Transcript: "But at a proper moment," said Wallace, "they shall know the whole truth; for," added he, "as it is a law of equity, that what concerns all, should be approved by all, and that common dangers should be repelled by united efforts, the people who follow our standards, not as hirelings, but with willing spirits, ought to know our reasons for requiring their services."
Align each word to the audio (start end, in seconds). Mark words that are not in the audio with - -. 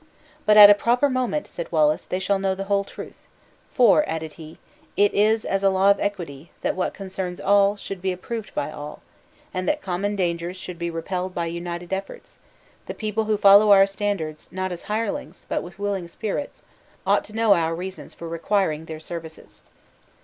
"But 0.47 0.57
at 0.57 0.71
a 0.71 0.73
proper 0.73 1.11
moment," 1.11 1.45
said 1.45 1.71
Wallace, 1.71 2.05
"they 2.05 2.17
shall 2.17 2.39
know 2.39 2.55
the 2.55 2.63
whole 2.63 2.83
truth; 2.83 3.27
for," 3.71 4.03
added 4.09 4.33
he, 4.33 4.53
"as 4.53 4.57
it 4.97 5.13
is 5.13 5.45
a 5.45 5.69
law 5.69 5.91
of 5.91 5.99
equity, 5.99 6.49
that 6.61 6.75
what 6.75 6.95
concerns 6.95 7.39
all, 7.39 7.75
should 7.75 8.01
be 8.01 8.11
approved 8.11 8.55
by 8.55 8.71
all, 8.71 9.03
and 9.53 9.69
that 9.69 9.83
common 9.83 10.15
dangers 10.15 10.57
should 10.57 10.79
be 10.79 10.89
repelled 10.89 11.35
by 11.35 11.45
united 11.45 11.93
efforts, 11.93 12.39
the 12.87 12.95
people 12.95 13.25
who 13.25 13.37
follow 13.37 13.69
our 13.69 13.85
standards, 13.85 14.49
not 14.51 14.71
as 14.71 14.81
hirelings, 14.89 15.45
but 15.47 15.61
with 15.61 15.77
willing 15.77 16.07
spirits, 16.07 16.63
ought 17.05 17.23
to 17.25 17.33
know 17.35 17.53
our 17.53 17.75
reasons 17.75 18.15
for 18.15 18.27
requiring 18.27 18.85
their 18.85 18.99
services." 18.99 19.61